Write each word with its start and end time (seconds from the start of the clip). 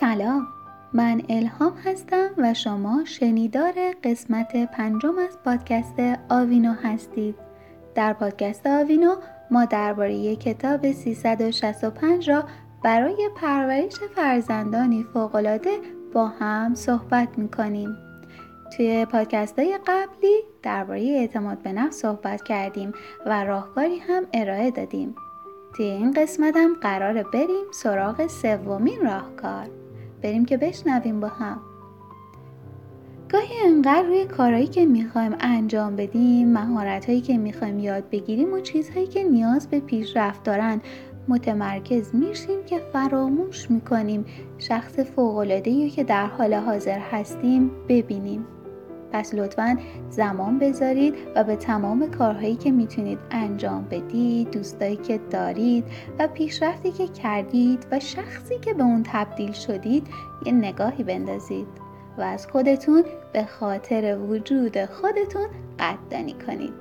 سلام. 0.00 0.46
من 0.92 1.22
الهام 1.28 1.72
هستم 1.84 2.28
و 2.38 2.54
شما 2.54 3.04
شنیدار 3.04 3.72
قسمت 4.04 4.56
پنجم 4.70 5.18
از 5.18 5.38
پادکست 5.44 5.94
آوینو 6.30 6.72
هستید. 6.72 7.34
در 7.94 8.12
پادکست 8.12 8.66
آوینو 8.66 9.16
ما 9.50 9.64
درباره 9.64 10.36
کتاب 10.36 10.92
365 10.92 12.30
را 12.30 12.44
برای 12.84 13.28
پرورش 13.36 13.94
فرزندانی 14.14 15.02
فوقالعاده 15.12 15.78
با 16.12 16.26
هم 16.26 16.74
صحبت 16.74 17.38
می‌کنیم. 17.38 17.96
توی 18.76 19.06
پادکست 19.06 19.58
های 19.58 19.78
قبلی 19.86 20.42
درباره 20.62 21.00
اعتماد 21.00 21.62
به 21.62 21.72
نفس 21.72 21.96
صحبت 21.96 22.42
کردیم 22.42 22.92
و 23.26 23.44
راهکاری 23.44 23.98
هم 23.98 24.24
ارائه 24.34 24.70
دادیم. 24.70 25.14
توی 25.76 25.86
این 25.86 26.10
قسمت 26.10 26.56
هم 26.56 26.76
قراره 26.80 27.22
بریم 27.22 27.64
سراغ 27.72 28.26
سومین 28.26 29.00
راهکار. 29.02 29.66
بریم 30.22 30.44
که 30.44 30.56
بشنویم 30.56 31.20
با 31.20 31.28
هم. 31.28 31.60
گاهی 33.32 33.54
انقدر 33.64 34.02
روی 34.02 34.24
کارهایی 34.24 34.66
که 34.66 34.86
می‌خوایم 34.86 35.36
انجام 35.40 35.96
بدیم 35.96 36.52
مهارتهایی 36.52 37.20
که 37.20 37.38
می‌خوایم 37.38 37.78
یاد 37.78 38.10
بگیریم 38.10 38.52
و 38.52 38.60
چیزهایی 38.60 39.06
که 39.06 39.24
نیاز 39.24 39.68
به 39.68 39.80
پیشرفت 39.80 40.42
دارن 40.42 40.80
متمرکز 41.28 42.14
میشیم 42.14 42.64
که 42.66 42.78
فراموش 42.92 43.70
می‌کنیم 43.70 44.24
شخص 44.58 44.98
فوقالعادهای 44.98 45.90
که 45.90 46.04
در 46.04 46.26
حال 46.26 46.54
حاضر 46.54 46.98
هستیم 46.98 47.70
ببینیم. 47.88 48.46
پس 49.12 49.34
لطفا 49.34 49.78
زمان 50.10 50.58
بذارید 50.58 51.14
و 51.36 51.44
به 51.44 51.56
تمام 51.56 52.10
کارهایی 52.10 52.56
که 52.56 52.70
می‌تونید 52.70 53.18
انجام 53.30 53.86
بدید 53.90 54.50
دوستایی 54.50 54.96
که 54.96 55.20
دارید 55.30 55.84
و 56.18 56.28
پیشرفتی 56.28 56.92
که 56.92 57.08
کردید 57.08 57.86
و 57.90 58.00
شخصی 58.00 58.58
که 58.58 58.74
به 58.74 58.82
اون 58.82 59.02
تبدیل 59.06 59.52
شدید 59.52 60.06
یه 60.46 60.52
نگاهی 60.52 61.04
بندازید 61.04 61.66
و 62.18 62.22
از 62.22 62.46
خودتون 62.46 63.04
به 63.32 63.44
خاطر 63.44 64.18
وجود 64.18 64.84
خودتون 64.84 65.46
قدردانی 65.78 66.34
کنید. 66.46 66.72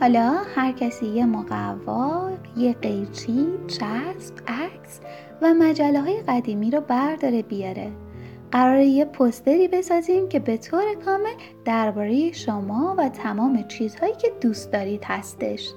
حالا 0.00 0.36
هر 0.54 0.72
کسی 0.72 1.06
یه 1.06 1.26
مقوا، 1.26 2.30
یه 2.56 2.72
قیچی، 2.72 3.46
چسب، 3.66 4.34
عکس 4.48 5.00
و 5.42 5.54
مجله 5.54 6.00
های 6.00 6.22
قدیمی 6.28 6.70
رو 6.70 6.80
برداره 6.80 7.42
بیاره. 7.42 7.90
قراره 8.52 8.84
یه 8.84 9.04
پستری 9.04 9.68
بسازیم 9.68 10.28
که 10.28 10.38
به 10.38 10.56
طور 10.56 10.82
کامل 11.04 11.34
درباره 11.64 12.32
شما 12.32 12.94
و 12.98 13.08
تمام 13.08 13.68
چیزهایی 13.68 14.14
که 14.14 14.32
دوست 14.40 14.72
دارید 14.72 15.04
هستش 15.04 15.72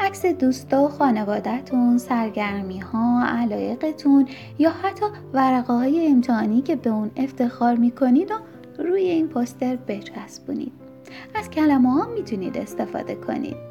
عکس 0.00 0.26
دوستا 0.26 0.88
خانوادهتون، 0.88 1.98
سرگرمی 1.98 2.78
ها، 2.78 3.24
علایقتون 3.26 4.28
یا 4.58 4.70
حتی 4.70 5.06
ورقه 5.32 5.72
های 5.72 6.06
امتحانی 6.06 6.62
که 6.62 6.76
به 6.76 6.90
اون 6.90 7.10
افتخار 7.16 7.74
می‌کنید 7.74 8.30
و 8.30 8.34
روی 8.82 9.02
این 9.02 9.28
پستر 9.28 9.76
بچسبونید. 9.76 10.72
از 11.34 11.50
کلمه 11.50 11.92
ها 11.92 12.08
می‌تونید 12.14 12.56
استفاده 12.58 13.14
کنید. 13.14 13.67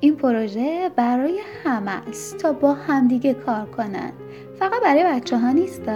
این 0.00 0.16
پروژه 0.16 0.90
برای 0.96 1.40
همه 1.64 2.08
است 2.08 2.36
تا 2.36 2.52
با 2.52 2.74
همدیگه 2.74 3.34
کار 3.34 3.66
کنند 3.66 4.12
فقط 4.58 4.82
برای 4.82 5.04
بچه 5.04 5.38
ها 5.38 5.50
نیست 5.50 5.88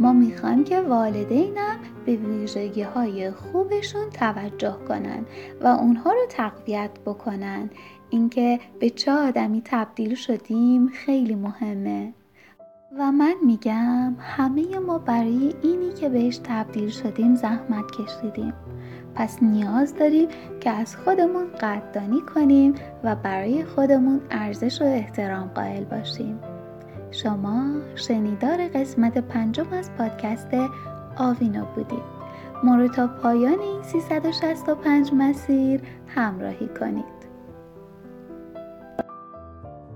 ما 0.00 0.12
می‌خوایم 0.12 0.64
که 0.64 0.80
والدینم 0.80 1.76
به 2.06 2.16
ویژگی 2.16 2.82
های 2.82 3.30
خوبشون 3.30 4.10
توجه 4.10 4.76
کنن 4.88 5.26
و 5.60 5.66
اونها 5.66 6.12
رو 6.12 6.26
تقویت 6.28 6.90
بکنن. 7.06 7.70
اینکه 8.10 8.60
به 8.80 8.90
چه 8.90 9.12
آدمی 9.12 9.62
تبدیل 9.64 10.14
شدیم 10.14 10.88
خیلی 10.88 11.34
مهمه. 11.34 12.12
و 12.96 13.12
من 13.12 13.34
میگم 13.44 14.14
همه 14.18 14.78
ما 14.78 14.98
برای 14.98 15.54
اینی 15.62 15.92
که 15.92 16.08
بهش 16.08 16.40
تبدیل 16.44 16.88
شدیم 16.88 17.34
زحمت 17.34 17.90
کشیدیم. 17.90 18.52
پس 19.14 19.42
نیاز 19.42 19.96
داریم 19.96 20.28
که 20.60 20.70
از 20.70 20.96
خودمون 20.96 21.46
قدردانی 21.60 22.20
کنیم 22.20 22.74
و 23.04 23.16
برای 23.16 23.64
خودمون 23.64 24.20
ارزش 24.30 24.82
و 24.82 24.84
احترام 24.84 25.48
قائل 25.48 25.84
باشیم. 25.84 26.38
شما 27.10 27.64
شنیدار 27.94 28.68
قسمت 28.68 29.18
پنجم 29.18 29.72
از 29.72 29.90
پادکست 29.92 30.48
آوینو 31.16 31.64
بودید. 31.74 32.18
ما 32.64 32.76
رو 32.76 32.88
تا 32.88 33.06
پایان 33.06 33.60
این 33.60 33.82
365 33.82 35.10
مسیر 35.12 35.80
همراهی 36.06 36.68
کنید. 36.80 37.27